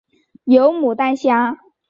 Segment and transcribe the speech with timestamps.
[0.45, 1.59] 有牡丹虾